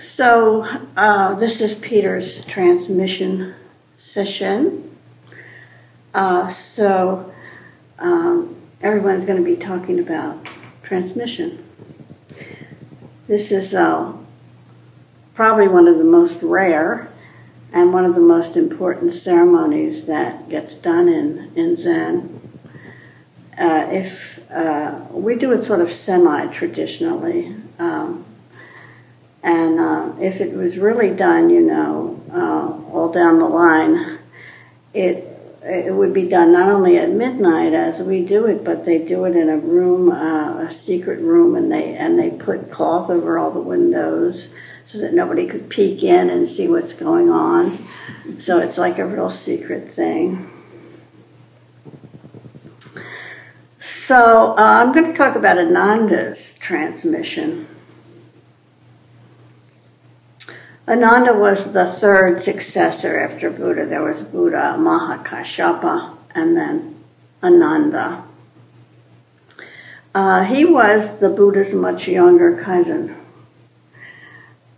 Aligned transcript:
So, 0.00 0.64
uh, 0.96 1.34
this 1.34 1.60
is 1.60 1.74
Peter's 1.74 2.44
transmission 2.44 3.56
session. 3.98 4.96
Uh, 6.14 6.48
so, 6.50 7.34
um, 7.98 8.54
everyone's 8.80 9.24
going 9.24 9.42
to 9.42 9.44
be 9.44 9.56
talking 9.56 9.98
about 9.98 10.46
transmission. 10.84 11.64
This 13.26 13.50
is 13.50 13.74
uh, 13.74 14.12
probably 15.34 15.66
one 15.66 15.88
of 15.88 15.98
the 15.98 16.04
most 16.04 16.44
rare 16.44 17.12
and 17.72 17.92
one 17.92 18.04
of 18.04 18.14
the 18.14 18.20
most 18.20 18.56
important 18.56 19.12
ceremonies 19.12 20.04
that 20.04 20.48
gets 20.48 20.76
done 20.76 21.08
in, 21.08 21.50
in 21.56 21.76
Zen. 21.76 22.40
Uh, 23.58 23.88
if 23.90 24.48
uh, 24.52 25.06
we 25.10 25.34
do 25.34 25.50
it 25.50 25.64
sort 25.64 25.80
of 25.80 25.90
semi-traditionally, 25.90 27.56
um, 27.80 28.17
and 29.48 29.80
uh, 29.80 30.12
if 30.20 30.42
it 30.42 30.52
was 30.52 30.76
really 30.76 31.08
done, 31.08 31.48
you 31.48 31.62
know, 31.62 32.22
uh, 32.30 32.92
all 32.92 33.10
down 33.10 33.38
the 33.38 33.46
line, 33.46 34.18
it 34.92 35.24
it 35.62 35.94
would 35.94 36.12
be 36.12 36.28
done 36.28 36.52
not 36.52 36.68
only 36.68 36.98
at 36.98 37.10
midnight 37.10 37.72
as 37.72 38.00
we 38.00 38.24
do 38.24 38.46
it, 38.46 38.62
but 38.62 38.84
they 38.84 38.98
do 38.98 39.24
it 39.24 39.34
in 39.34 39.48
a 39.48 39.56
room, 39.56 40.10
uh, 40.10 40.66
a 40.66 40.70
secret 40.70 41.20
room, 41.20 41.56
and 41.56 41.72
they 41.72 41.94
and 41.96 42.18
they 42.18 42.28
put 42.28 42.70
cloth 42.70 43.08
over 43.08 43.38
all 43.38 43.50
the 43.50 43.60
windows 43.60 44.50
so 44.86 44.98
that 44.98 45.14
nobody 45.14 45.46
could 45.46 45.70
peek 45.70 46.02
in 46.02 46.28
and 46.28 46.46
see 46.46 46.68
what's 46.68 46.92
going 46.92 47.30
on. 47.30 47.78
So 48.38 48.58
it's 48.58 48.76
like 48.76 48.98
a 48.98 49.06
real 49.06 49.30
secret 49.30 49.90
thing. 49.90 50.50
So 53.80 54.54
uh, 54.58 54.84
I'm 54.84 54.92
going 54.92 55.10
to 55.10 55.16
talk 55.16 55.36
about 55.36 55.56
Ananda's 55.56 56.54
transmission. 56.58 57.66
Ananda 60.88 61.34
was 61.34 61.72
the 61.72 61.84
third 61.84 62.40
successor 62.40 63.20
after 63.20 63.50
Buddha. 63.50 63.84
There 63.84 64.02
was 64.02 64.22
Buddha 64.22 64.74
Mahakashyapa 64.78 66.16
and 66.34 66.56
then 66.56 67.04
Ananda. 67.42 68.24
Uh, 70.14 70.44
he 70.44 70.64
was 70.64 71.18
the 71.18 71.28
Buddha's 71.28 71.74
much 71.74 72.08
younger 72.08 72.56
cousin. 72.56 73.14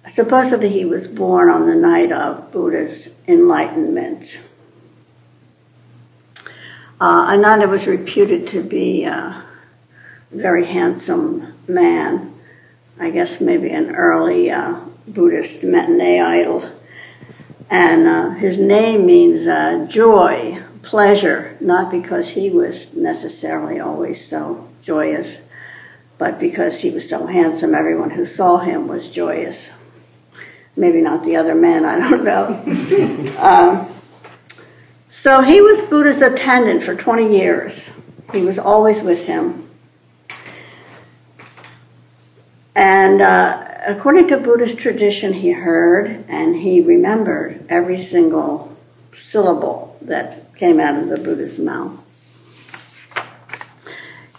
Supposedly, 0.08 0.70
he 0.70 0.84
was 0.84 1.06
born 1.06 1.48
on 1.48 1.67
the 1.69 1.77
night 1.77 2.11
of 2.11 2.50
Buddha's 2.50 3.11
enlightenment. 3.28 4.41
Uh, 7.00 7.28
Ananda 7.30 7.69
was 7.69 7.86
reputed 7.86 8.48
to 8.48 8.64
be 8.64 9.05
a 9.05 9.45
very 10.33 10.67
handsome 10.67 11.55
man. 11.69 12.34
I 12.98 13.11
guess 13.11 13.41
maybe 13.41 13.70
an 13.70 13.95
early 13.95 14.50
uh, 14.50 14.80
Buddhist 15.14 15.62
matinee 15.62 16.20
idol. 16.20 16.70
And 17.70 18.06
uh, 18.06 18.30
his 18.30 18.58
name 18.58 19.06
means 19.06 19.47
uh, 19.47 19.86
joy, 19.89 20.62
pleasure, 20.83 21.56
not 21.61 21.91
because 21.91 22.30
he 22.30 22.50
was 22.50 22.92
necessarily 22.94 23.78
always 23.78 24.27
so 24.27 24.69
joyous, 24.83 25.39
but 26.18 26.40
because 26.40 26.80
he 26.80 26.90
was 26.90 27.08
so 27.08 27.27
handsome, 27.27 27.74
everyone 27.74 28.11
who 28.11 28.27
saw 28.27 28.58
him 28.58 28.89
was 28.89 29.08
joyous. 29.08 29.70
Maybe 30.77 31.01
not 31.01 31.24
the 31.24 31.36
other 31.36 31.55
men, 31.55 31.84
I 31.84 31.98
don't 31.98 32.24
know. 32.24 33.36
um, 33.39 33.89
so 35.11 35.42
he 35.42 35.61
was 35.61 35.80
Buddha's 35.83 36.23
attendant 36.23 36.83
for 36.83 36.95
20 36.95 37.36
years. 37.36 37.90
He 38.33 38.42
was 38.42 38.58
always 38.58 39.02
with 39.02 39.27
him. 39.27 39.68
And 42.74 43.20
uh, 43.20 43.70
according 43.86 44.29
to 44.29 44.39
Buddhist 44.39 44.79
tradition, 44.79 45.35
he 45.35 45.52
heard 45.52 46.24
and 46.29 46.57
he 46.57 46.80
remembered 46.80 47.64
every 47.68 47.98
single 47.98 48.77
syllable 49.13 49.96
that 50.02 50.55
came 50.57 50.80
out 50.80 51.01
of 51.01 51.08
the 51.08 51.17
Buddha's 51.17 51.58
mouth. 51.58 51.98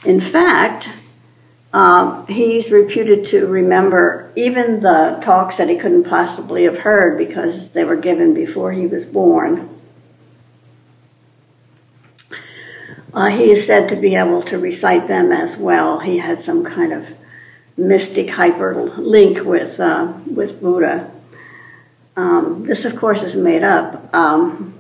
In 0.06 0.20
fact, 0.20 0.90
um, 1.74 2.28
he's 2.28 2.72
reputed 2.72 3.26
to 3.28 3.48
remember 3.48 4.32
even 4.36 4.82
the 4.82 5.20
talks 5.24 5.58
that 5.58 5.70
he 5.70 5.78
couldn't 5.78 6.04
possibly 6.04 6.64
have 6.64 6.80
heard 6.80 7.18
because 7.18 7.72
they 7.72 7.84
were 7.84 7.96
given 7.96 8.34
before 8.34 8.74
he 8.74 8.88
was 8.88 9.06
born. 9.06 9.70
Uh, 13.14 13.28
he 13.28 13.52
is 13.52 13.66
said 13.66 13.90
to 13.90 13.96
be 13.96 14.16
able 14.16 14.42
to 14.42 14.58
recite 14.58 15.08
them 15.08 15.32
as 15.32 15.58
well. 15.58 16.00
He 16.00 16.18
had 16.20 16.42
some 16.42 16.64
kind 16.64 16.94
of 16.94 17.10
mystic 17.78 18.28
hyperlink 18.28 19.46
with 19.46 19.80
uh, 19.80 20.14
with 20.28 20.62
Buddha. 20.62 21.12
Um, 22.16 22.64
this, 22.66 22.86
of 22.86 22.96
course, 22.96 23.24
is 23.24 23.36
made 23.36 23.64
up. 23.64 24.14
Um, 24.14 24.80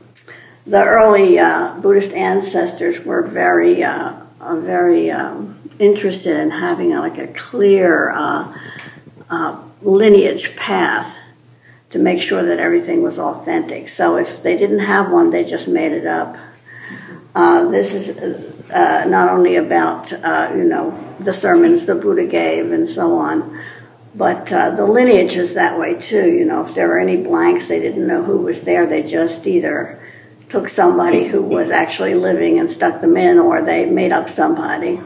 the 0.65 0.83
early 0.83 1.39
uh, 1.39 1.75
Buddhist 1.79 2.11
ancestors 2.11 2.99
were 3.03 3.25
very, 3.25 3.83
uh, 3.83 4.13
very 4.39 5.09
um, 5.09 5.59
interested 5.79 6.37
in 6.37 6.51
having 6.51 6.93
a, 6.93 6.99
like 6.99 7.17
a 7.17 7.27
clear 7.27 8.11
uh, 8.11 8.57
uh, 9.29 9.63
lineage 9.81 10.55
path 10.55 11.15
to 11.89 11.99
make 11.99 12.21
sure 12.21 12.43
that 12.43 12.59
everything 12.59 13.01
was 13.01 13.17
authentic. 13.17 13.89
So 13.89 14.17
if 14.17 14.43
they 14.43 14.57
didn't 14.57 14.79
have 14.79 15.09
one, 15.09 15.31
they 15.31 15.43
just 15.43 15.67
made 15.67 15.91
it 15.91 16.05
up. 16.05 16.37
Uh, 17.33 17.69
this 17.69 17.93
is 17.93 18.09
uh, 18.71 19.05
not 19.07 19.29
only 19.29 19.55
about 19.55 20.11
uh, 20.11 20.51
you 20.55 20.63
know 20.63 21.15
the 21.19 21.33
sermons 21.33 21.85
the 21.85 21.95
Buddha 21.95 22.25
gave 22.25 22.71
and 22.71 22.87
so 22.87 23.15
on, 23.15 23.57
but 24.13 24.51
uh, 24.51 24.71
the 24.71 24.85
lineage 24.85 25.35
is 25.35 25.53
that 25.53 25.79
way 25.79 25.99
too. 25.99 26.29
You 26.29 26.43
know, 26.43 26.65
if 26.65 26.75
there 26.75 26.87
were 26.89 26.99
any 26.99 27.17
blanks, 27.17 27.69
they 27.69 27.79
didn't 27.79 28.05
know 28.05 28.23
who 28.23 28.39
was 28.39 28.61
there. 28.61 28.85
They 28.85 29.03
just 29.03 29.47
either 29.47 29.97
took 30.49 30.67
somebody 30.67 31.27
who 31.27 31.41
was 31.41 31.69
actually 31.69 32.15
living 32.15 32.59
and 32.59 32.69
stuck 32.69 32.99
them 32.99 33.15
in, 33.15 33.39
or 33.39 33.61
they 33.61 33.85
made 33.85 34.11
up 34.11 34.29
somebody. 34.29 34.99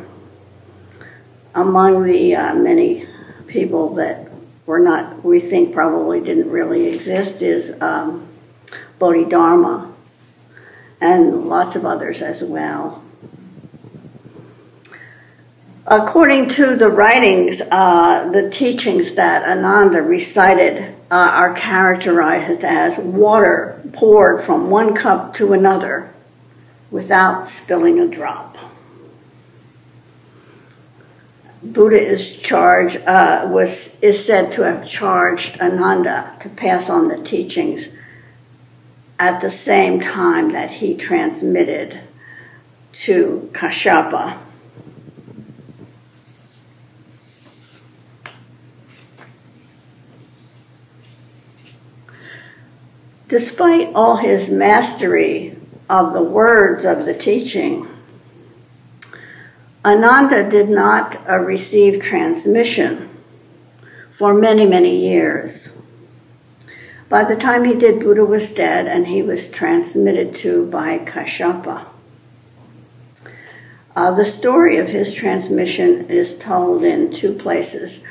Among 1.53 2.03
the 2.03 2.35
uh, 2.35 2.55
many 2.55 3.07
people 3.45 3.93
that 3.95 4.29
were 4.65 4.79
not, 4.79 5.23
we 5.23 5.39
think 5.39 5.73
probably 5.73 6.19
didn't 6.19 6.49
really 6.49 6.87
exist, 6.87 7.43
is 7.43 7.79
um, 7.81 8.27
Bodhidharma 8.97 9.94
and 11.05 11.47
lots 11.47 11.75
of 11.75 11.85
others 11.85 12.21
as 12.21 12.43
well. 12.43 13.03
According 15.85 16.49
to 16.49 16.75
the 16.75 16.89
writings, 16.89 17.61
uh, 17.69 18.27
the 18.31 18.49
teachings 18.49 19.13
that 19.13 19.47
Ananda 19.47 20.01
recited 20.01 20.95
uh, 21.11 21.15
are 21.15 21.53
characterized 21.53 22.63
as 22.63 22.97
water 22.97 23.79
poured 23.93 24.43
from 24.43 24.71
one 24.71 24.95
cup 24.95 25.35
to 25.35 25.53
another 25.53 26.11
without 26.89 27.45
spilling 27.45 27.99
a 27.99 28.07
drop. 28.07 28.57
Buddha 31.61 32.01
is 32.01 32.35
charged 32.37 32.97
uh, 33.05 33.47
was 33.51 33.95
is 34.01 34.23
said 34.23 34.51
to 34.53 34.63
have 34.63 34.87
charged 34.87 35.59
Ananda 35.59 36.35
to 36.41 36.49
pass 36.49 36.89
on 36.89 37.07
the 37.09 37.23
teachings 37.23 37.89
at 39.17 39.41
the 39.41 39.51
same 39.51 39.99
time 39.99 40.51
that 40.51 40.71
he 40.71 40.95
transmitted 40.95 42.01
to 42.91 43.49
Kashyapa. 43.53 44.37
Despite 53.27 53.91
all 53.95 54.17
his 54.17 54.49
mastery 54.49 55.57
of 55.89 56.13
the 56.13 56.21
words 56.21 56.85
of 56.85 57.05
the 57.05 57.13
teaching, 57.13 57.87
Ananda 59.83 60.49
did 60.49 60.69
not 60.69 61.17
uh, 61.27 61.37
receive 61.37 62.01
transmission 62.01 63.09
for 64.11 64.33
many, 64.33 64.65
many 64.65 64.95
years. 64.95 65.69
By 67.07 67.23
the 67.23 67.35
time 67.35 67.65
he 67.65 67.75
did, 67.75 67.99
Buddha 67.99 68.25
was 68.25 68.51
dead 68.51 68.87
and 68.87 69.07
he 69.07 69.21
was 69.21 69.49
transmitted 69.49 70.33
to 70.35 70.65
by 70.65 70.99
Kashyapa. 70.99 71.85
Uh, 73.95 74.11
the 74.11 74.25
story 74.25 74.77
of 74.77 74.89
his 74.89 75.13
transmission 75.13 76.09
is 76.09 76.37
told 76.37 76.83
in 76.83 77.13
two 77.13 77.33
places 77.33 78.01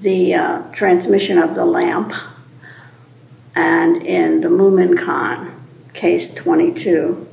the 0.00 0.34
uh, 0.34 0.62
transmission 0.72 1.38
of 1.38 1.54
the 1.54 1.64
lamp 1.64 2.12
and 3.54 4.02
in 4.02 4.40
the 4.40 4.48
Mumonkan 4.48 5.52
case 5.92 6.32
22. 6.32 7.26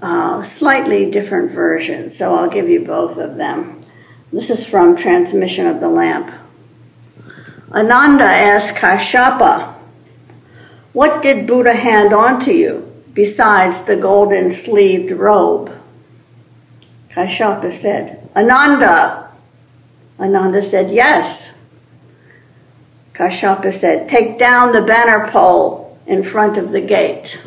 Uh, 0.00 0.42
slightly 0.44 1.10
different 1.10 1.50
versions, 1.50 2.16
so 2.16 2.34
I'll 2.34 2.48
give 2.48 2.68
you 2.68 2.84
both 2.84 3.18
of 3.18 3.36
them. 3.36 3.84
This 4.32 4.50
is 4.50 4.64
from 4.64 4.96
Transmission 4.96 5.66
of 5.66 5.80
the 5.80 5.88
Lamp. 5.88 6.30
Ananda 7.72 8.24
asked 8.24 8.76
Kashyapa, 8.76 9.74
What 10.92 11.22
did 11.22 11.46
Buddha 11.46 11.74
hand 11.74 12.14
on 12.14 12.40
to 12.40 12.52
you 12.52 12.90
besides 13.12 13.82
the 13.82 13.96
golden 13.96 14.50
sleeved 14.50 15.10
robe? 15.10 15.78
Kashyapa 17.10 17.72
said, 17.72 18.28
Ananda. 18.34 19.30
Ananda 20.18 20.62
said, 20.62 20.90
Yes. 20.90 21.52
Kashyapa 23.12 23.72
said, 23.72 24.08
Take 24.08 24.38
down 24.38 24.72
the 24.72 24.82
banner 24.82 25.28
pole 25.28 25.98
in 26.06 26.22
front 26.22 26.56
of 26.56 26.70
the 26.70 26.80
gate. 26.80 27.38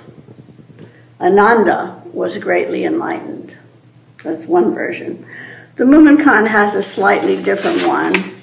Ananda 1.20 2.02
was 2.14 2.38
greatly 2.38 2.84
enlightened. 2.84 3.58
That's 4.24 4.46
one 4.46 4.74
version. 4.74 5.26
The 5.78 5.86
Mumonkan 5.86 6.48
has 6.48 6.76
a 6.76 6.84
slightly 6.84 7.42
different 7.42 7.88
one, 7.88 8.34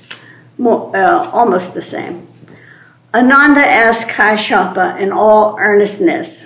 more, 0.58 0.94
uh, 0.94 1.30
almost 1.30 1.72
the 1.72 1.82
same. 1.82 2.26
Ananda 3.14 3.60
asked 3.60 4.08
Kashyapa 4.08 5.00
in 5.00 5.12
all 5.12 5.56
earnestness, 5.58 6.44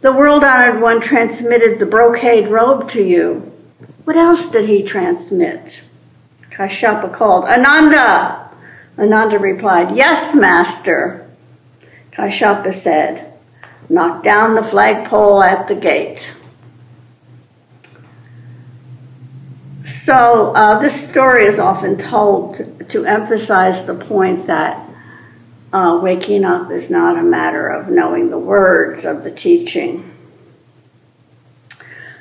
The 0.00 0.12
world 0.12 0.44
honored 0.44 0.82
one 0.82 1.00
transmitted 1.00 1.78
the 1.78 1.86
brocade 1.86 2.48
robe 2.48 2.90
to 2.90 3.02
you. 3.02 3.52
What 4.04 4.16
else 4.16 4.46
did 4.46 4.68
he 4.68 4.82
transmit? 4.82 5.80
Kashyapa 6.50 7.12
called, 7.12 7.44
Ananda! 7.44 8.50
Ananda 8.98 9.38
replied, 9.38 9.96
Yes, 9.96 10.34
master. 10.34 11.28
Kashyapa 12.12 12.74
said, 12.74 13.32
Knock 13.88 14.22
down 14.22 14.54
the 14.54 14.62
flagpole 14.62 15.42
at 15.42 15.68
the 15.68 15.74
gate. 15.74 16.32
So, 19.86 20.52
uh, 20.56 20.80
this 20.80 21.08
story 21.08 21.46
is 21.46 21.60
often 21.60 21.96
told 21.96 22.56
to, 22.56 22.84
to 22.86 23.04
emphasize 23.04 23.84
the 23.84 23.94
point 23.94 24.48
that 24.48 24.90
uh, 25.72 26.00
waking 26.02 26.44
up 26.44 26.72
is 26.72 26.90
not 26.90 27.16
a 27.16 27.22
matter 27.22 27.68
of 27.68 27.88
knowing 27.88 28.30
the 28.30 28.38
words 28.38 29.04
of 29.04 29.22
the 29.22 29.30
teaching. 29.30 30.10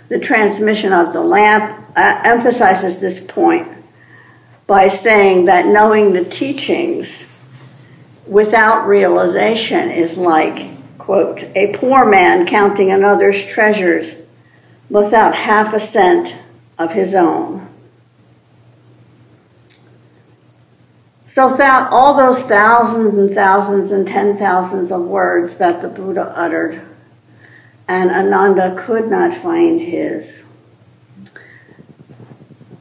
The 0.09 0.19
transmission 0.19 0.93
of 0.93 1.11
the 1.11 1.21
lamp 1.21 1.83
uh, 1.95 2.21
emphasizes 2.23 2.99
this 2.99 3.19
point 3.19 3.67
by 4.67 4.87
saying 4.87 5.45
that 5.45 5.65
knowing 5.65 6.13
the 6.13 6.25
teachings 6.25 7.23
without 8.27 8.85
realization 8.87 9.89
is 9.89 10.19
like, 10.19 10.67
quote, 10.99 11.43
a 11.55 11.75
poor 11.75 12.07
man 12.07 12.45
counting 12.45 12.91
another's 12.91 13.43
treasures 13.43 14.13
without 14.87 15.33
half 15.33 15.73
a 15.73 15.79
cent 15.79 16.35
of 16.77 16.93
his 16.93 17.13
own. 17.13 17.67
So 21.27 21.49
that 21.49 21.91
all 21.91 22.15
those 22.15 22.43
thousands 22.43 23.13
and 23.15 23.33
thousands 23.33 23.91
and 23.91 24.07
ten 24.07 24.37
thousands 24.37 24.91
of 24.91 25.01
words 25.01 25.57
that 25.57 25.81
the 25.81 25.89
Buddha 25.89 26.31
uttered, 26.35 26.85
and 27.87 28.09
Ananda 28.09 28.75
could 28.77 29.09
not 29.09 29.33
find 29.33 29.81
his 29.81 30.43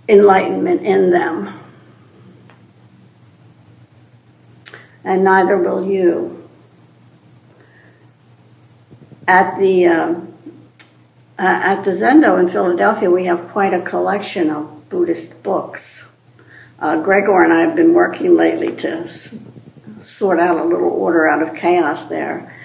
enlightenment 0.08 0.82
in 0.82 1.10
them. 1.10 1.60
and 5.04 5.22
neither 5.22 5.56
will 5.56 5.86
you. 5.86 6.48
At 9.28 9.58
the 9.58 9.86
um, 9.86 10.33
uh, 11.38 11.42
at 11.42 11.82
the 11.82 11.90
Zendo 11.90 12.38
in 12.38 12.48
Philadelphia, 12.48 13.10
we 13.10 13.26
have 13.26 13.48
quite 13.48 13.74
a 13.74 13.82
collection 13.82 14.50
of 14.50 14.88
Buddhist 14.88 15.42
books. 15.42 16.04
Uh, 16.78 17.02
Gregor 17.02 17.42
and 17.42 17.52
I 17.52 17.60
have 17.60 17.74
been 17.74 17.94
working 17.94 18.36
lately 18.36 18.74
to 18.76 18.88
s- 19.04 19.34
sort 20.02 20.38
out 20.38 20.58
a 20.58 20.64
little 20.64 20.90
order 20.90 21.28
out 21.28 21.42
of 21.42 21.56
chaos 21.56 22.04
there, 22.06 22.56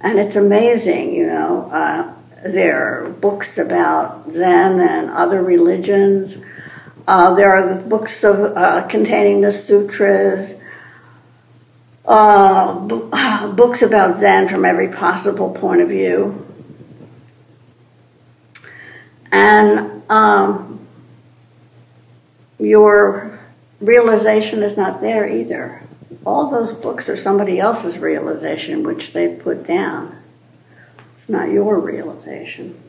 and 0.00 0.18
it's 0.18 0.36
amazing. 0.36 1.14
You 1.14 1.28
know, 1.28 1.70
uh, 1.70 2.14
there 2.42 3.04
are 3.06 3.10
books 3.10 3.56
about 3.56 4.30
Zen 4.32 4.80
and 4.80 5.10
other 5.10 5.42
religions. 5.42 6.36
Uh, 7.06 7.34
there 7.34 7.52
are 7.54 7.74
the 7.74 7.82
books 7.82 8.22
of, 8.22 8.38
uh, 8.56 8.86
containing 8.88 9.40
the 9.40 9.52
sutras 9.52 10.54
uh, 12.04 12.74
books 13.54 13.82
about 13.82 14.18
Zen 14.18 14.48
from 14.48 14.64
every 14.64 14.88
possible 14.88 15.50
point 15.50 15.80
of 15.80 15.88
view. 15.88 16.46
And 19.32 20.02
um, 20.10 20.86
your 22.58 23.40
realization 23.80 24.62
is 24.62 24.76
not 24.76 25.00
there 25.00 25.28
either. 25.28 25.82
All 26.26 26.50
those 26.50 26.72
books 26.72 27.08
are 27.08 27.16
somebody 27.16 27.58
else's 27.58 27.98
realization, 27.98 28.82
which 28.82 29.12
they 29.12 29.34
put 29.34 29.66
down. 29.66 30.16
It's 31.18 31.28
not 31.28 31.50
your 31.50 31.78
realization. 31.78 32.80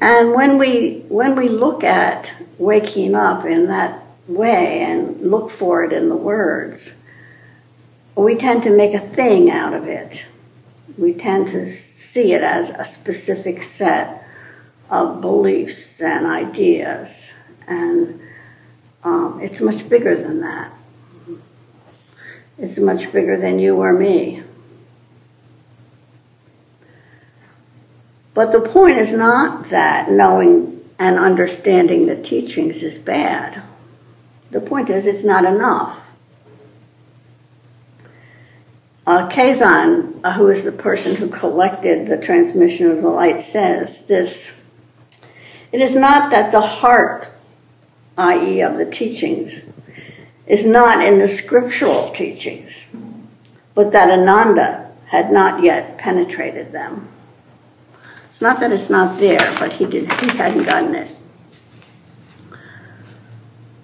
And 0.00 0.32
when 0.32 0.58
we 0.58 1.00
when 1.08 1.34
we 1.34 1.48
look 1.48 1.82
at 1.82 2.32
waking 2.58 3.14
up 3.14 3.44
in 3.44 3.68
that 3.68 4.04
way 4.26 4.80
and 4.80 5.30
look 5.30 5.50
for 5.50 5.82
it 5.82 5.92
in 5.92 6.08
the 6.08 6.16
words, 6.16 6.90
we 8.14 8.36
tend 8.36 8.62
to 8.64 8.76
make 8.76 8.94
a 8.94 9.00
thing 9.00 9.50
out 9.50 9.72
of 9.72 9.86
it. 9.88 10.24
We 10.96 11.14
tend 11.14 11.48
to 11.48 11.66
see 12.14 12.32
it 12.32 12.44
as 12.44 12.70
a 12.70 12.84
specific 12.84 13.60
set 13.60 14.24
of 14.88 15.20
beliefs 15.20 16.00
and 16.00 16.28
ideas, 16.28 17.32
and 17.66 18.20
um, 19.02 19.40
it's 19.42 19.60
much 19.60 19.88
bigger 19.88 20.14
than 20.14 20.40
that. 20.40 20.72
It's 22.56 22.78
much 22.78 23.12
bigger 23.12 23.36
than 23.36 23.58
you 23.58 23.78
or 23.78 23.92
me. 23.92 24.44
But 28.32 28.52
the 28.52 28.60
point 28.60 28.96
is 28.96 29.12
not 29.12 29.70
that 29.70 30.08
knowing 30.08 30.84
and 31.00 31.18
understanding 31.18 32.06
the 32.06 32.22
teachings 32.22 32.84
is 32.84 32.96
bad. 32.96 33.60
The 34.52 34.60
point 34.60 34.88
is, 34.88 35.04
it's 35.04 35.24
not 35.24 35.44
enough. 35.44 36.03
Uh, 39.06 39.28
Keizan, 39.28 40.18
uh, 40.24 40.32
who 40.32 40.48
is 40.48 40.64
the 40.64 40.72
person 40.72 41.16
who 41.16 41.28
collected 41.28 42.06
the 42.06 42.16
transmission 42.16 42.90
of 42.90 43.02
the 43.02 43.10
light, 43.10 43.42
says 43.42 44.06
this 44.06 44.52
It 45.72 45.82
is 45.82 45.94
not 45.94 46.30
that 46.30 46.52
the 46.52 46.62
heart, 46.62 47.28
i.e., 48.16 48.62
of 48.62 48.78
the 48.78 48.90
teachings, 48.90 49.60
is 50.46 50.64
not 50.64 51.04
in 51.04 51.18
the 51.18 51.28
scriptural 51.28 52.10
teachings, 52.12 52.84
but 53.74 53.92
that 53.92 54.10
Ananda 54.10 54.90
had 55.08 55.30
not 55.30 55.62
yet 55.62 55.98
penetrated 55.98 56.72
them. 56.72 57.08
It's 58.30 58.40
not 58.40 58.58
that 58.60 58.72
it's 58.72 58.88
not 58.88 59.20
there, 59.20 59.54
but 59.58 59.74
he, 59.74 59.84
did, 59.84 60.10
he 60.12 60.36
hadn't 60.36 60.64
gotten 60.64 60.94
it. 60.94 61.14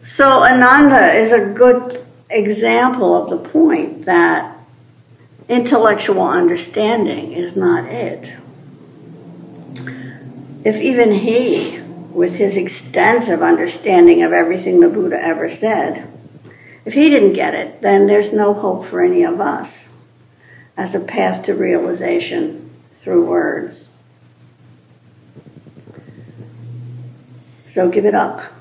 So 0.02 0.42
Ananda 0.44 1.12
is 1.12 1.30
a 1.30 1.44
good 1.44 2.04
example 2.30 3.22
of 3.22 3.30
the 3.30 3.48
point 3.48 4.06
that 4.06 4.59
intellectual 5.50 6.22
understanding 6.22 7.32
is 7.32 7.56
not 7.56 7.84
it. 7.84 8.32
If 10.64 10.76
even 10.76 11.12
he, 11.12 11.80
with 12.12 12.36
his 12.36 12.56
extensive 12.56 13.42
understanding 13.42 14.22
of 14.22 14.32
everything 14.32 14.78
the 14.78 14.88
Buddha 14.88 15.20
ever 15.20 15.48
said, 15.48 16.08
if 16.84 16.94
he 16.94 17.10
didn't 17.10 17.32
get 17.32 17.54
it, 17.54 17.82
then 17.82 18.06
there's 18.06 18.32
no 18.32 18.54
hope 18.54 18.84
for 18.84 19.02
any 19.02 19.24
of 19.24 19.40
us 19.40 19.88
as 20.76 20.94
a 20.94 21.00
path 21.00 21.44
to 21.44 21.54
realization 21.54 22.70
through 22.94 23.26
words. 23.26 23.88
So 27.68 27.88
give 27.88 28.04
it 28.04 28.14
up. 28.14 28.52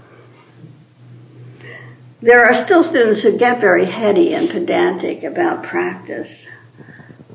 There 2.21 2.45
are 2.45 2.53
still 2.53 2.83
students 2.83 3.21
who 3.21 3.37
get 3.37 3.61
very 3.61 3.85
heady 3.85 4.33
and 4.33 4.49
pedantic 4.49 5.23
about 5.23 5.63
practice, 5.63 6.45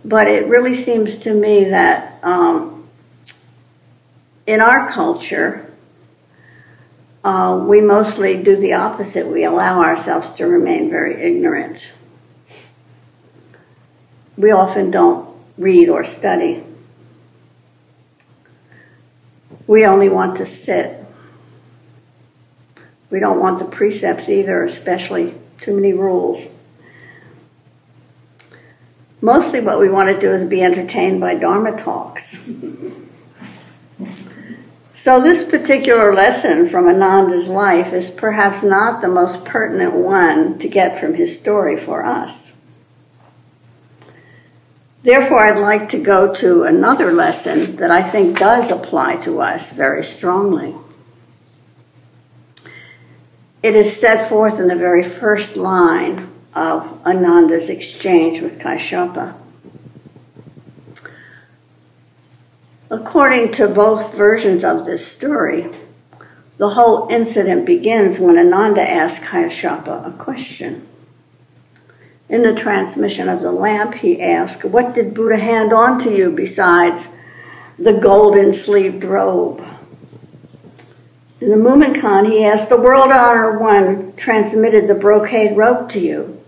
but 0.04 0.28
it 0.28 0.46
really 0.46 0.74
seems 0.74 1.16
to 1.18 1.34
me 1.34 1.64
that 1.64 2.22
um, 2.22 2.86
in 4.46 4.60
our 4.60 4.90
culture, 4.90 5.72
uh, 7.22 7.64
we 7.66 7.80
mostly 7.80 8.42
do 8.42 8.56
the 8.56 8.72
opposite. 8.72 9.26
We 9.26 9.44
allow 9.44 9.80
ourselves 9.80 10.30
to 10.30 10.46
remain 10.46 10.90
very 10.90 11.20
ignorant. 11.22 11.92
We 14.36 14.50
often 14.50 14.90
don't 14.90 15.28
read 15.56 15.88
or 15.88 16.04
study. 16.04 16.64
We 19.66 19.86
only 19.86 20.08
want 20.08 20.36
to 20.38 20.44
sit 20.44 21.04
we 23.14 23.20
don't 23.20 23.38
want 23.38 23.60
the 23.60 23.64
precepts 23.64 24.28
either, 24.28 24.64
especially 24.64 25.34
too 25.60 25.72
many 25.76 25.92
rules. 25.92 26.46
Mostly 29.24 29.60
what 29.60 29.80
we 29.80 29.88
want 29.88 30.14
to 30.14 30.20
do 30.20 30.32
is 30.32 30.44
be 30.44 30.62
entertained 30.62 31.18
by 31.18 31.34
Dharma 31.34 31.74
talks. 31.80 32.38
so, 34.94 35.18
this 35.18 35.42
particular 35.42 36.12
lesson 36.12 36.68
from 36.68 36.86
Ananda's 36.86 37.48
life 37.48 37.94
is 37.94 38.10
perhaps 38.10 38.62
not 38.62 39.00
the 39.00 39.08
most 39.08 39.46
pertinent 39.46 39.94
one 39.94 40.58
to 40.58 40.68
get 40.68 41.00
from 41.00 41.14
his 41.14 41.40
story 41.40 41.74
for 41.74 42.04
us. 42.04 42.52
Therefore, 45.02 45.46
I'd 45.46 45.58
like 45.58 45.88
to 45.88 45.98
go 45.98 46.34
to 46.34 46.64
another 46.64 47.10
lesson 47.10 47.76
that 47.76 47.90
I 47.90 48.02
think 48.02 48.38
does 48.38 48.70
apply 48.70 49.16
to 49.24 49.40
us 49.40 49.70
very 49.70 50.04
strongly. 50.04 50.74
It 53.62 53.74
is 53.74 53.98
set 53.98 54.28
forth 54.28 54.60
in 54.60 54.68
the 54.68 54.76
very 54.76 55.02
first 55.02 55.56
line 55.56 56.33
of 56.54 57.00
Ananda's 57.04 57.68
exchange 57.68 58.40
with 58.40 58.58
Kashyapa. 58.58 59.34
According 62.90 63.52
to 63.52 63.66
both 63.66 64.16
versions 64.16 64.62
of 64.62 64.84
this 64.84 65.06
story, 65.06 65.68
the 66.58 66.70
whole 66.70 67.08
incident 67.10 67.66
begins 67.66 68.20
when 68.20 68.38
Ananda 68.38 68.82
asks 68.82 69.24
Kashyapa 69.24 70.06
a 70.06 70.12
question. 70.12 70.86
In 72.28 72.42
the 72.42 72.54
transmission 72.54 73.28
of 73.28 73.42
the 73.42 73.52
lamp, 73.52 73.94
he 73.94 74.22
asked, 74.22 74.64
What 74.64 74.94
did 74.94 75.12
Buddha 75.12 75.38
hand 75.38 75.72
on 75.72 75.98
to 76.00 76.14
you 76.14 76.30
besides 76.30 77.08
the 77.78 77.92
golden 77.92 78.52
sleeved 78.52 79.02
robe? 79.02 79.62
In 81.40 81.50
the 81.50 81.56
Mumonkan, 81.56 82.30
he 82.30 82.44
asked, 82.44 82.68
The 82.68 82.80
world 82.80 83.10
honor 83.10 83.58
one 83.58 84.14
transmitted 84.16 84.86
the 84.86 84.94
brocade 84.94 85.56
robe 85.56 85.90
to 85.90 85.98
you. 85.98 86.43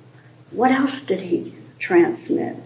What 0.50 0.70
else 0.70 1.00
did 1.00 1.20
he 1.20 1.54
transmit? 1.78 2.56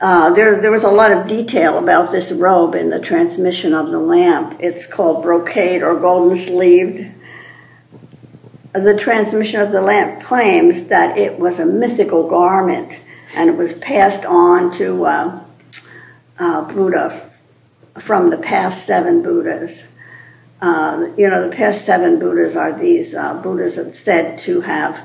Uh, 0.00 0.30
there, 0.30 0.60
there 0.60 0.70
was 0.70 0.84
a 0.84 0.90
lot 0.90 1.10
of 1.10 1.26
detail 1.26 1.76
about 1.76 2.12
this 2.12 2.30
robe 2.30 2.74
in 2.74 2.90
the 2.90 3.00
transmission 3.00 3.74
of 3.74 3.90
the 3.90 3.98
lamp. 3.98 4.56
It's 4.60 4.86
called 4.86 5.22
brocade 5.22 5.82
or 5.82 5.98
golden 5.98 6.36
sleeved 6.36 7.14
the 8.84 8.96
transmission 8.96 9.60
of 9.60 9.72
the 9.72 9.80
lamp 9.80 10.22
claims 10.22 10.84
that 10.84 11.16
it 11.16 11.38
was 11.38 11.58
a 11.58 11.66
mythical 11.66 12.28
garment 12.28 13.00
and 13.34 13.48
it 13.48 13.56
was 13.56 13.74
passed 13.74 14.24
on 14.24 14.70
to 14.72 15.04
uh, 15.04 15.44
uh, 16.38 16.62
Buddha 16.72 17.30
from 17.98 18.30
the 18.30 18.36
past 18.36 18.86
seven 18.86 19.22
Buddhas. 19.22 19.82
Uh, 20.60 21.10
you 21.16 21.28
know, 21.30 21.48
the 21.48 21.54
past 21.54 21.84
seven 21.84 22.18
Buddhas 22.18 22.56
are 22.56 22.76
these 22.76 23.14
uh, 23.14 23.34
Buddhas 23.34 23.76
that 23.76 23.94
said 23.94 24.38
to 24.40 24.62
have 24.62 25.04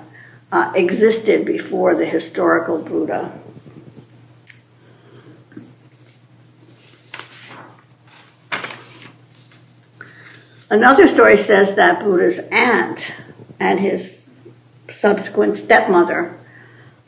uh, 0.51 0.71
existed 0.75 1.45
before 1.45 1.95
the 1.95 2.05
historical 2.05 2.79
Buddha. 2.79 3.39
Another 10.71 11.07
story 11.07 11.37
says 11.37 11.75
that 11.75 12.03
Buddha's 12.03 12.39
aunt 12.51 13.13
and 13.59 13.79
his 13.79 14.35
subsequent 14.89 15.55
stepmother, 15.55 16.35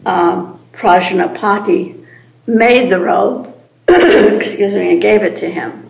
um, 0.05 0.59
Prajapati, 0.71 2.05
made 2.45 2.91
the 2.91 2.99
robe, 2.99 3.55
excuse 3.87 4.73
me, 4.73 4.91
and 4.91 5.01
gave 5.01 5.23
it 5.23 5.35
to 5.37 5.49
him. 5.49 5.84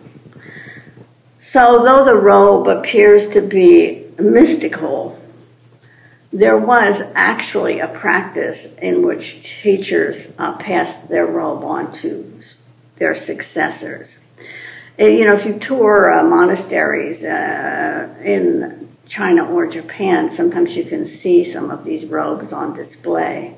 So, 1.48 1.84
though 1.84 2.04
the 2.04 2.16
robe 2.16 2.66
appears 2.66 3.28
to 3.28 3.40
be 3.40 4.06
mystical, 4.18 5.16
there 6.32 6.58
was 6.58 7.02
actually 7.14 7.78
a 7.78 7.86
practice 7.86 8.74
in 8.82 9.06
which 9.06 9.44
teachers 9.62 10.26
uh, 10.38 10.56
passed 10.56 11.08
their 11.08 11.24
robe 11.24 11.62
on 11.62 11.92
to 12.00 12.40
their 12.96 13.14
successors. 13.14 14.18
You 14.98 15.24
know, 15.24 15.34
if 15.34 15.46
you 15.46 15.56
tour 15.56 16.12
uh, 16.12 16.24
monasteries 16.24 17.22
uh, 17.22 18.12
in 18.24 18.88
China 19.06 19.48
or 19.48 19.68
Japan, 19.68 20.32
sometimes 20.32 20.76
you 20.76 20.84
can 20.84 21.06
see 21.06 21.44
some 21.44 21.70
of 21.70 21.84
these 21.84 22.06
robes 22.06 22.52
on 22.52 22.74
display. 22.74 23.54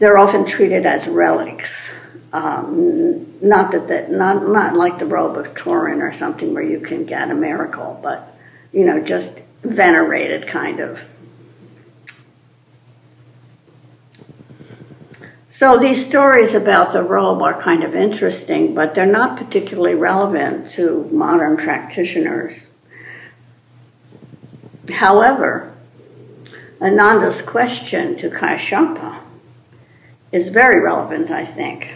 They're 0.00 0.18
often 0.18 0.44
treated 0.44 0.84
as 0.84 1.08
relics. 1.08 1.90
Um, 2.36 3.38
not 3.40 3.72
that, 3.72 3.88
that 3.88 4.10
not 4.10 4.46
not 4.46 4.74
like 4.74 4.98
the 4.98 5.06
robe 5.06 5.38
of 5.38 5.54
Turin 5.54 6.02
or 6.02 6.12
something 6.12 6.52
where 6.52 6.62
you 6.62 6.80
can 6.80 7.06
get 7.06 7.30
a 7.30 7.34
miracle, 7.34 7.98
but 8.02 8.36
you 8.72 8.84
know, 8.84 9.02
just 9.02 9.40
venerated 9.62 10.46
kind 10.46 10.78
of. 10.78 11.08
So 15.50 15.78
these 15.78 16.04
stories 16.04 16.52
about 16.52 16.92
the 16.92 17.02
robe 17.02 17.40
are 17.40 17.58
kind 17.58 17.82
of 17.82 17.94
interesting, 17.94 18.74
but 18.74 18.94
they're 18.94 19.06
not 19.06 19.38
particularly 19.38 19.94
relevant 19.94 20.68
to 20.72 21.08
modern 21.10 21.56
practitioners. 21.56 22.66
However, 24.92 25.74
Ananda's 26.82 27.40
question 27.40 28.18
to 28.18 28.28
Kashyapa 28.28 29.20
is 30.32 30.48
very 30.48 30.82
relevant, 30.82 31.30
I 31.30 31.46
think. 31.46 31.95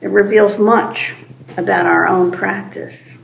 It 0.00 0.08
reveals 0.08 0.58
much 0.58 1.14
about 1.56 1.86
our 1.86 2.06
own 2.06 2.30
practice. 2.30 3.14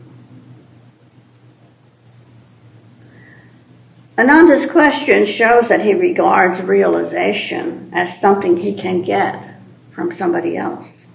Ananda's 4.18 4.66
question 4.66 5.26
shows 5.26 5.68
that 5.68 5.82
he 5.82 5.92
regards 5.92 6.62
realization 6.62 7.90
as 7.92 8.18
something 8.18 8.56
he 8.56 8.74
can 8.74 9.02
get 9.02 9.56
from 9.90 10.10
somebody 10.10 10.56
else. 10.56 11.06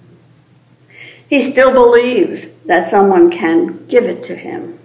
He 1.28 1.42
still 1.42 1.72
believes 1.72 2.46
that 2.66 2.88
someone 2.88 3.30
can 3.30 3.86
give 3.86 4.04
it 4.04 4.22
to 4.24 4.36
him. 4.36 4.78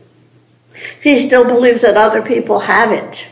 He 1.01 1.19
still 1.19 1.43
believes 1.43 1.81
that 1.81 1.97
other 1.97 2.21
people 2.21 2.61
have 2.61 2.91
it 2.91 3.27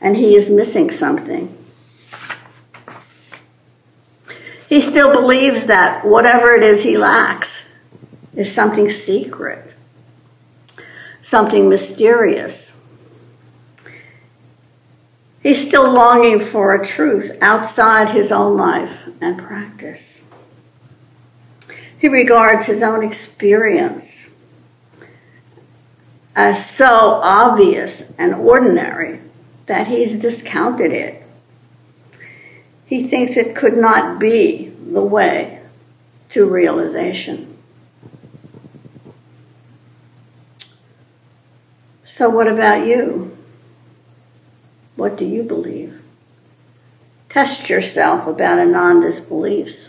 and 0.00 0.16
he 0.16 0.34
is 0.34 0.50
missing 0.50 0.90
something. 0.90 1.56
He 4.72 4.80
still 4.80 5.12
believes 5.12 5.66
that 5.66 6.02
whatever 6.02 6.54
it 6.54 6.64
is 6.64 6.82
he 6.82 6.96
lacks 6.96 7.64
is 8.34 8.50
something 8.50 8.88
secret, 8.88 9.70
something 11.20 11.68
mysterious. 11.68 12.72
He's 15.42 15.68
still 15.68 15.92
longing 15.92 16.40
for 16.40 16.74
a 16.74 16.86
truth 16.86 17.36
outside 17.42 18.14
his 18.14 18.32
own 18.32 18.56
life 18.56 19.06
and 19.20 19.38
practice. 19.38 20.22
He 21.98 22.08
regards 22.08 22.64
his 22.64 22.82
own 22.82 23.04
experience 23.04 24.24
as 26.34 26.64
so 26.64 27.20
obvious 27.22 28.04
and 28.16 28.34
ordinary 28.34 29.20
that 29.66 29.88
he's 29.88 30.16
discounted 30.16 30.92
it. 30.92 31.21
He 32.92 33.08
thinks 33.08 33.38
it 33.38 33.56
could 33.56 33.78
not 33.78 34.20
be 34.20 34.68
the 34.68 35.00
way 35.00 35.62
to 36.28 36.44
realization. 36.44 37.56
So, 42.04 42.28
what 42.28 42.46
about 42.46 42.86
you? 42.86 43.34
What 44.94 45.16
do 45.16 45.24
you 45.24 45.42
believe? 45.42 46.02
Test 47.30 47.70
yourself 47.70 48.26
about 48.26 48.58
Ananda's 48.58 49.20
beliefs. 49.20 49.88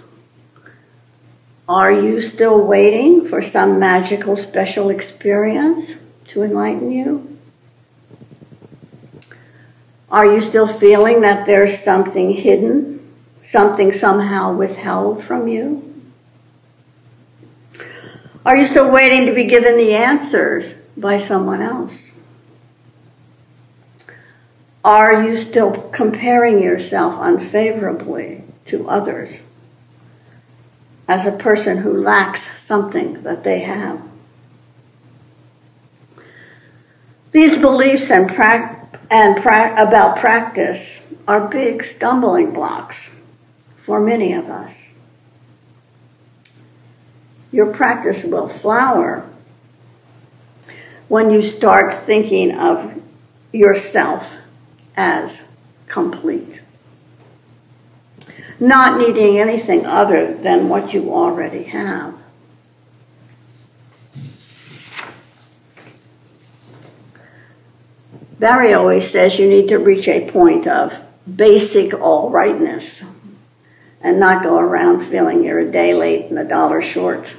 Are 1.67 1.91
you 1.91 2.22
still 2.22 2.65
waiting 2.65 3.25
for 3.25 3.41
some 3.41 3.81
magical 3.81 4.38
special 4.38 4.89
experience? 4.89 5.95
to 6.27 6.41
enlighten 6.41 6.89
you? 6.89 7.32
Are 10.13 10.27
you 10.27 10.41
still 10.41 10.67
feeling 10.67 11.22
that 11.22 11.48
there's 11.48 11.79
something 11.79 12.34
hidden, 12.34 13.00
something 13.43 13.91
somehow 13.91 14.53
withheld 14.53 15.24
from 15.24 15.48
you? 15.48 15.91
Are 18.46 18.55
you 18.55 18.63
still 18.63 18.91
waiting 18.91 19.25
to 19.25 19.34
be 19.34 19.46
given 19.46 19.75
the 19.75 19.96
answers 19.96 20.75
by 20.96 21.17
someone 21.17 21.62
else? 21.62 22.12
Are 24.86 25.24
you 25.24 25.36
still 25.36 25.72
comparing 25.91 26.62
yourself 26.62 27.15
unfavorably 27.20 28.43
to 28.67 28.88
others 28.88 29.41
as 31.08 31.25
a 31.25 31.32
person 31.32 31.77
who 31.77 31.91
lacks 31.91 32.48
something 32.62 33.24
that 33.24 33.43
they 33.43 33.62
have? 33.62 34.00
These 37.32 37.58
beliefs 37.58 38.12
and, 38.12 38.29
pra- 38.29 38.82
and 39.09 39.41
pra- 39.41 39.73
about 39.77 40.17
practice 40.17 41.00
are 41.27 41.47
big 41.47 41.83
stumbling 41.83 42.51
blocks 42.53 43.09
for 43.77 44.00
many 44.00 44.33
of 44.33 44.50
us. 44.50 44.91
Your 47.51 47.71
practice 47.71 48.23
will 48.23 48.47
flower 48.50 49.29
when 51.07 51.29
you 51.29 51.41
start 51.41 51.93
thinking 51.93 52.57
of 52.57 53.01
yourself 53.51 54.38
as 54.95 55.41
complete. 55.88 56.62
not 58.59 58.97
needing 58.97 59.38
anything 59.38 59.85
other 59.85 60.33
than 60.33 60.69
what 60.69 60.93
you 60.93 61.13
already 61.13 61.63
have. 61.63 62.15
Barry 68.43 68.73
always 68.73 69.09
says 69.09 69.39
you 69.39 69.47
need 69.47 69.69
to 69.69 69.77
reach 69.77 70.05
a 70.05 70.29
point 70.29 70.67
of 70.67 71.00
basic 71.33 71.93
all 71.93 72.29
rightness 72.29 73.01
and 74.01 74.19
not 74.19 74.43
go 74.43 74.57
around 74.57 75.05
feeling 75.05 75.45
you're 75.45 75.59
a 75.59 75.71
day 75.71 75.93
late 75.93 76.25
and 76.25 76.38
a 76.38 76.43
dollar 76.43 76.81
short. 76.81 77.35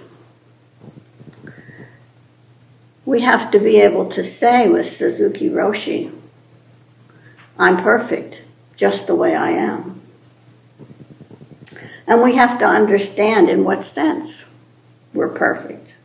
We 3.05 3.21
have 3.21 3.51
to 3.51 3.59
be 3.59 3.77
able 3.77 4.09
to 4.13 4.25
say 4.25 4.67
with 4.67 4.87
Suzuki 4.87 5.51
Roshi, 5.51 6.11
I'm 7.59 7.83
perfect 7.83 8.41
just 8.75 9.07
the 9.07 9.15
way 9.15 9.37
I 9.37 9.51
am. 9.51 10.01
And 12.07 12.23
we 12.23 12.37
have 12.37 12.59
to 12.61 12.65
understand 12.65 13.51
in 13.51 13.63
what 13.63 13.85
sense 13.85 14.47
we're 15.13 15.29
perfect. 15.29 15.97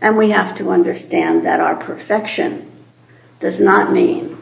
And 0.00 0.16
we 0.16 0.30
have 0.30 0.56
to 0.58 0.70
understand 0.70 1.44
that 1.44 1.58
our 1.58 1.74
perfection 1.74 2.71
does 3.42 3.58
not 3.58 3.92
mean 3.92 4.38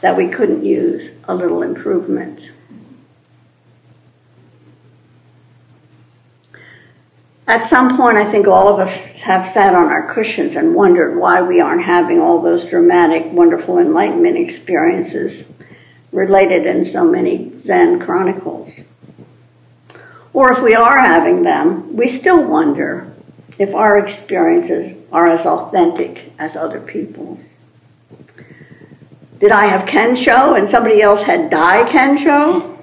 that 0.00 0.16
we 0.16 0.28
couldn't 0.28 0.64
use 0.64 1.10
a 1.24 1.34
little 1.34 1.60
improvement. 1.60 2.52
At 7.48 7.66
some 7.66 7.96
point, 7.96 8.16
I 8.16 8.24
think 8.30 8.46
all 8.46 8.68
of 8.68 8.78
us 8.78 9.20
have 9.22 9.44
sat 9.44 9.74
on 9.74 9.86
our 9.86 10.08
cushions 10.08 10.54
and 10.54 10.76
wondered 10.76 11.18
why 11.18 11.42
we 11.42 11.60
aren't 11.60 11.82
having 11.82 12.20
all 12.20 12.40
those 12.40 12.64
dramatic, 12.64 13.32
wonderful 13.32 13.76
enlightenment 13.76 14.36
experiences 14.36 15.44
related 16.12 16.66
in 16.66 16.84
so 16.84 17.04
many 17.04 17.58
Zen 17.58 17.98
chronicles. 17.98 18.82
Or 20.32 20.52
if 20.52 20.62
we 20.62 20.76
are 20.76 21.00
having 21.00 21.42
them, 21.42 21.96
we 21.96 22.06
still 22.06 22.40
wonder 22.46 23.12
if 23.58 23.74
our 23.74 23.98
experiences 23.98 24.96
are 25.10 25.26
as 25.26 25.44
authentic 25.44 26.32
as 26.38 26.54
other 26.54 26.80
people's. 26.80 27.49
Did 29.40 29.52
I 29.52 29.66
have 29.66 29.88
Kensho 29.88 30.56
and 30.56 30.68
somebody 30.68 31.00
else 31.00 31.22
had 31.22 31.48
Dai 31.48 31.88
Kensho? 31.88 32.76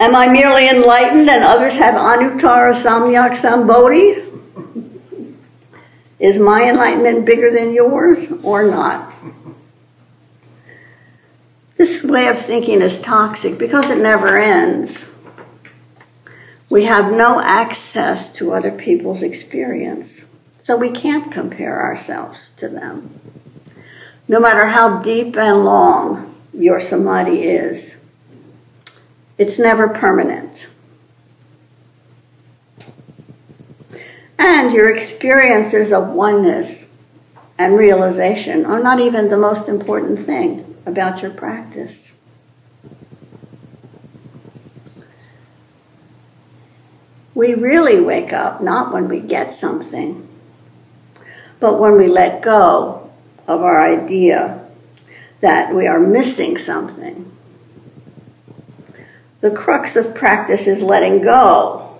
Am 0.00 0.16
I 0.16 0.26
merely 0.26 0.68
enlightened 0.68 1.30
and 1.30 1.44
others 1.44 1.76
have 1.76 1.94
Anuttara 1.94 2.74
Samyak 2.74 3.36
Sambodhi? 3.36 4.32
Is 6.18 6.40
my 6.40 6.68
enlightenment 6.68 7.24
bigger 7.24 7.52
than 7.52 7.72
yours 7.72 8.26
or 8.42 8.68
not? 8.68 9.14
This 11.76 12.02
way 12.02 12.26
of 12.26 12.38
thinking 12.38 12.82
is 12.82 13.00
toxic 13.00 13.58
because 13.58 13.90
it 13.90 13.98
never 13.98 14.38
ends. 14.38 15.06
We 16.68 16.84
have 16.84 17.12
no 17.12 17.40
access 17.40 18.32
to 18.32 18.52
other 18.52 18.72
people's 18.72 19.22
experience, 19.22 20.22
so 20.60 20.76
we 20.76 20.90
can't 20.90 21.30
compare 21.30 21.80
ourselves 21.80 22.50
to 22.56 22.68
them. 22.68 23.20
No 24.26 24.40
matter 24.40 24.68
how 24.68 25.02
deep 25.02 25.36
and 25.36 25.64
long 25.64 26.34
your 26.54 26.80
samadhi 26.80 27.42
is, 27.42 27.94
it's 29.36 29.58
never 29.58 29.88
permanent. 29.88 30.66
And 34.38 34.72
your 34.72 34.94
experiences 34.94 35.92
of 35.92 36.08
oneness 36.08 36.86
and 37.58 37.76
realization 37.76 38.64
are 38.64 38.82
not 38.82 38.98
even 38.98 39.28
the 39.28 39.36
most 39.36 39.68
important 39.68 40.20
thing 40.20 40.74
about 40.86 41.20
your 41.20 41.30
practice. 41.30 42.12
We 47.34 47.54
really 47.54 48.00
wake 48.00 48.32
up 48.32 48.62
not 48.62 48.92
when 48.92 49.08
we 49.08 49.20
get 49.20 49.52
something, 49.52 50.26
but 51.60 51.78
when 51.78 51.98
we 51.98 52.06
let 52.06 52.42
go 52.42 53.03
of 53.46 53.62
our 53.62 53.84
idea 53.84 54.66
that 55.40 55.74
we 55.74 55.86
are 55.86 56.00
missing 56.00 56.56
something 56.56 57.30
the 59.44 59.50
crux 59.50 59.94
of 59.94 60.14
practice 60.14 60.66
is 60.66 60.80
letting 60.80 61.20
go. 61.20 61.98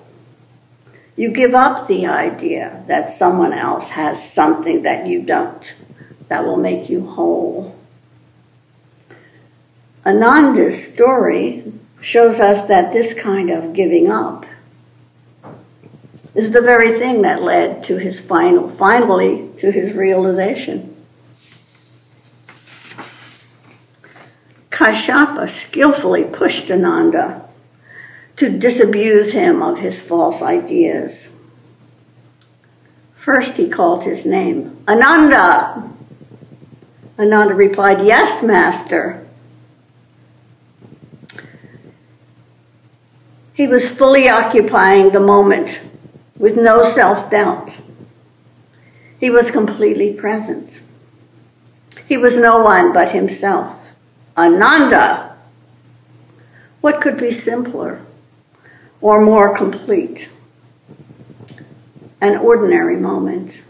You 1.15 1.31
give 1.31 1.55
up 1.55 1.87
the 1.87 2.07
idea 2.07 2.83
that 2.89 3.11
someone 3.11 3.53
else 3.53 3.91
has 3.91 4.33
something 4.33 4.81
that 4.85 5.07
you 5.07 5.21
don't 5.21 5.75
that 6.29 6.43
will 6.47 6.57
make 6.57 6.89
you 6.89 7.07
whole. 7.07 7.77
Ananda's 10.07 10.91
story 10.91 11.71
shows 12.01 12.41
us 12.41 12.67
that 12.67 12.95
this 12.95 13.13
kind 13.13 13.51
of 13.51 13.75
giving 13.75 14.11
up 14.11 14.47
is 16.35 16.53
the 16.53 16.63
very 16.63 16.99
thing 16.99 17.21
that 17.21 17.43
led 17.43 17.85
to 17.85 17.99
his 17.99 18.19
final, 18.19 18.71
finally, 18.71 19.51
to 19.59 19.71
his 19.71 19.93
realization. 19.93 20.94
Kashyapa 24.75 25.49
skillfully 25.49 26.25
pushed 26.25 26.69
Ananda 26.69 27.43
to 28.37 28.59
disabuse 28.59 29.31
him 29.31 29.63
of 29.63 29.79
his 29.79 30.03
false 30.03 30.43
ideas. 30.43 31.29
First, 33.15 33.57
he 33.57 33.69
called 33.69 34.03
his 34.03 34.27
name 34.27 34.77
Ananda. 34.89 35.91
Ananda 37.17 37.55
replied, 37.55 38.05
Yes, 38.05 38.43
Master. 38.43 39.25
He 43.55 43.69
was 43.69 43.89
fully 43.89 44.29
occupying 44.29 45.13
the 45.13 45.21
moment 45.21 45.83
with 46.37 46.57
no 46.57 46.83
self 46.83 47.31
doubt. 47.31 47.77
He 49.21 49.31
was 49.31 49.53
completely 49.53 50.13
present. 50.13 50.81
He 52.09 52.17
was 52.17 52.37
no 52.37 52.61
one 52.61 52.93
but 52.93 53.13
himself. 53.13 53.84
Ananda. 54.37 55.37
What 56.81 57.01
could 57.01 57.19
be 57.19 57.31
simpler 57.31 58.03
or 59.01 59.25
more 59.25 59.57
complete? 59.57 60.29
An 62.21 62.37
ordinary 62.37 62.97
moment. 62.97 63.61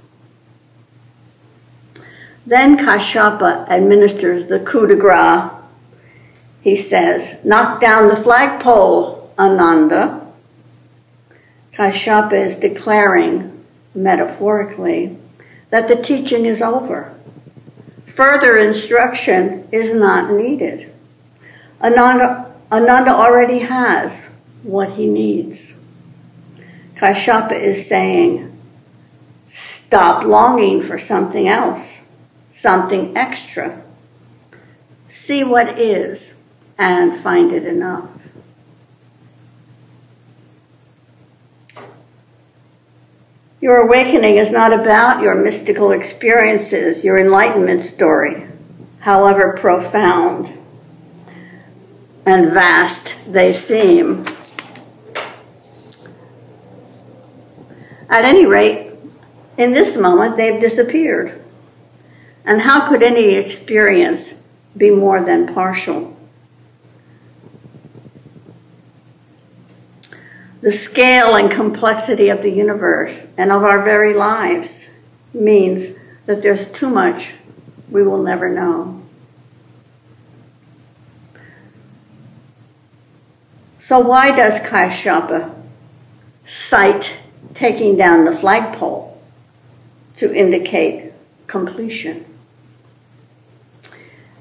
Then 2.47 2.77
Kashyapa 2.79 3.69
administers 3.69 4.47
the 4.47 4.61
coup 4.61 4.87
de 4.87 4.97
grace. 4.97 5.51
He 6.61 6.77
says, 6.77 7.43
Knock 7.45 7.81
down 7.81 8.09
the 8.09 8.17
flagpole, 8.17 9.33
Ananda. 9.39 10.27
Kashyapa 11.73 12.33
is 12.33 12.57
declaring, 12.57 13.65
metaphorically, 13.95 15.17
that 15.71 15.89
the 15.89 15.97
teaching 15.97 16.47
is 16.47 16.63
over. 16.63 17.14
Further 18.15 18.57
instruction 18.57 19.67
is 19.73 19.93
not 19.93 20.33
needed. 20.33 20.93
Ananda, 21.83 22.55
Ananda 22.71 23.11
already 23.11 23.59
has 23.59 24.27
what 24.63 24.93
he 24.93 25.09
needs. 25.09 25.75
Kashyapa 26.95 27.61
is 27.61 27.89
saying, 27.89 28.57
stop 29.49 30.25
longing 30.25 30.81
for 30.81 30.97
something 30.97 31.49
else, 31.49 31.99
something 32.53 33.17
extra. 33.17 33.83
See 35.09 35.43
what 35.43 35.77
is 35.77 36.35
and 36.79 37.21
find 37.21 37.51
it 37.51 37.65
enough. 37.65 38.14
Your 43.65 43.79
awakening 43.79 44.37
is 44.37 44.51
not 44.51 44.75
about 44.75 45.23
your 45.23 45.35
mystical 45.35 45.91
experiences, 45.91 47.03
your 47.03 47.19
enlightenment 47.19 47.83
story, 47.83 48.47
however 48.99 49.57
profound 49.59 50.53
and 52.27 52.53
vast 52.53 53.15
they 53.27 53.55
seem. 53.55 54.27
At 58.11 58.27
any 58.27 58.45
rate, 58.45 58.93
in 59.57 59.73
this 59.73 59.97
moment, 59.97 60.37
they've 60.37 60.61
disappeared. 60.61 61.43
And 62.45 62.61
how 62.61 62.87
could 62.87 63.03
any 63.03 63.37
experience 63.37 64.35
be 64.77 64.91
more 64.91 65.25
than 65.25 65.55
partial? 65.55 66.14
The 70.65 70.73
scale 70.73 71.37
and 71.37 71.51
complexity 71.51 72.31
of 72.31 72.41
the 72.41 72.51
universe 72.51 73.27
and 73.37 73.53
of 73.53 73.63
our 73.63 73.83
very 73.83 74.15
lives 74.15 74.87
means 75.35 75.91
that 76.25 76.41
there's 76.41 76.73
too 76.73 76.89
much 76.89 77.35
we 77.91 78.03
will 78.03 78.23
never 78.23 78.49
know. 78.49 79.03
So, 83.79 83.99
why 83.99 84.35
does 84.35 84.59
Kashyapa 84.61 85.55
cite 86.47 87.13
taking 87.53 87.99
down 87.99 88.25
the 88.25 88.33
flagpole 88.33 89.21
to 90.17 90.35
indicate 90.35 91.13
completion? 91.47 92.25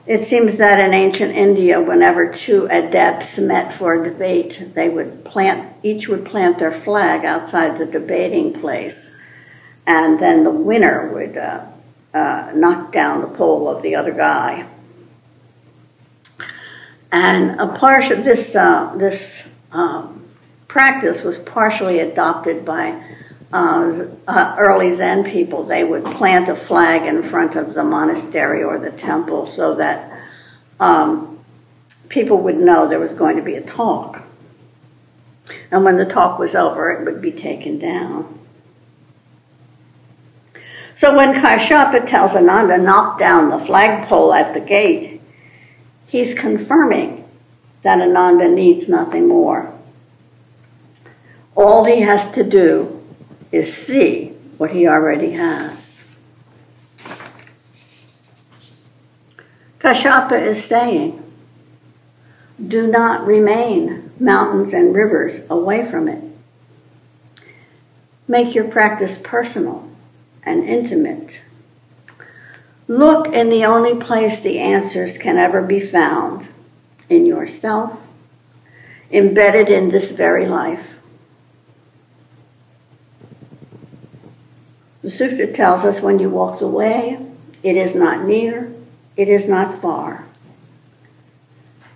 It 0.06 0.26
seems 0.26 0.58
that 0.58 0.82
in 0.82 0.94
ancient 0.94 1.34
India, 1.34 1.80
whenever 1.80 2.30
two 2.30 2.68
adepts 2.70 3.38
met 3.38 3.74
for 3.74 3.94
a 3.94 4.04
debate, 4.04 4.72
they 4.74 4.89
would 4.89 5.24
plant, 5.24 5.74
each 5.82 6.10
would 6.10 6.26
plant 6.26 6.60
their 6.60 6.74
flag 6.74 7.24
outside 7.24 7.78
the 7.78 7.86
debating 7.86 8.60
place, 8.60 9.10
and 9.88 10.20
then 10.20 10.44
the 10.44 10.52
winner 10.52 11.10
would 11.13 11.38
uh, 11.38 11.66
uh, 12.13 12.52
knock 12.54 12.92
down 12.92 13.22
the 13.22 13.28
pole 13.28 13.70
of 13.70 13.82
the 13.82 13.96
other 13.96 14.12
guy. 14.12 14.68
And 17.10 17.58
a 17.62 17.68
part 17.68 18.12
of 18.12 18.26
this, 18.26 18.56
uh, 18.58 18.94
this 18.98 19.44
um, 19.72 20.26
practice 20.68 21.24
was 21.24 21.38
partially 21.39 22.00
adopted 22.00 22.66
by 22.66 23.02
uh, 23.54 24.08
uh, 24.28 24.56
early 24.58 24.92
Zen 24.96 25.24
people, 25.24 25.63
they 25.63 25.84
would 25.84 26.04
plant 26.04 26.50
a 26.50 26.56
flag 26.56 27.04
in 27.04 27.22
front 27.22 27.56
of 27.56 27.76
the 27.76 27.84
monastery 27.84 28.63
or 28.63 28.80
the 28.80 28.89
temple 28.89 29.46
so 29.46 29.76
that 29.76 30.24
um, 30.80 31.39
people 32.10 32.39
would 32.39 32.58
know 32.58 32.88
there 32.88 33.00
was 33.00 33.13
going 33.13 33.38
to 33.38 33.44
be 33.44 33.54
a 33.54 33.62
talk. 33.62 34.24
And 35.70 35.84
when 35.84 35.98
the 35.98 36.06
talk 36.06 36.39
was 36.39 36.56
over, 36.56 36.92
it 36.92 37.06
would 37.06 37.22
be 37.22 37.32
taken 37.32 37.78
down. 37.78 38.39
So 40.96 41.16
when 41.16 41.36
Kashyapa 41.36 42.10
tells 42.10 42.36
Ananda, 42.36 42.80
knock 42.80 43.20
down 43.20 43.50
the 43.50 43.60
flagpole 43.60 44.34
at 44.34 44.56
the 44.56 44.62
gate, 44.62 45.22
he's 46.08 46.34
confirming 46.34 47.30
that 47.84 48.02
Ananda 48.02 48.48
needs 48.48 48.89
nothing 48.89 49.28
more. 49.28 49.74
All 51.56 51.86
he 51.86 52.02
has 52.02 52.32
to 52.32 52.44
do 52.44 53.03
is 53.54 53.72
see 53.72 54.30
what 54.58 54.72
he 54.72 54.88
already 54.88 55.34
has. 55.34 56.02
Kashyapa 59.80 60.42
is 60.42 60.63
saying, 60.63 61.22
do 62.66 62.88
not 62.88 63.26
remain 63.26 64.12
mountains 64.20 64.74
and 64.74 64.96
rivers 64.96 65.39
away 65.50 65.86
from 65.86 66.08
it. 66.08 66.24
Make 68.28 68.56
your 68.56 68.68
practice 68.68 69.20
personal 69.22 69.88
and 70.44 70.63
intimate. 70.63 71.42
Look 72.88 73.28
in 73.28 73.50
the 73.50 73.66
only 73.66 73.96
place 73.96 74.39
the 74.39 74.60
answers 74.60 75.18
can 75.18 75.38
ever 75.38 75.62
be 75.62 75.80
found 75.80 76.48
in 77.08 77.26
yourself, 77.26 78.02
embedded 79.12 79.68
in 79.68 79.89
this 79.89 80.12
very 80.12 80.48
life. 80.48 80.92
The 85.04 85.10
sutra 85.10 85.48
tells 85.48 85.84
us 85.84 86.00
when 86.02 86.18
you 86.18 86.30
walk 86.30 86.62
away, 86.62 87.20
it 87.62 87.76
is 87.76 87.94
not 87.94 88.26
near, 88.26 88.74
it 89.18 89.28
is 89.28 89.48
not 89.50 89.80
far. 89.82 90.26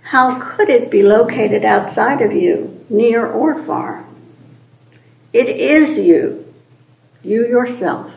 How 0.02 0.38
could 0.38 0.68
it 0.68 0.90
be 0.90 1.02
located 1.02 1.64
outside 1.64 2.20
of 2.20 2.32
you, 2.32 2.84
near 2.90 3.26
or 3.26 3.60
far? 3.60 4.04
It 5.32 5.48
is 5.48 5.98
you, 5.98 6.52
you 7.22 7.46
yourself. 7.46 8.14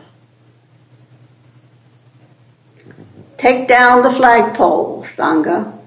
Take 3.38 3.66
down 3.66 4.02
the 4.02 4.10
flagpole, 4.10 5.04
Sangha. 5.04 5.81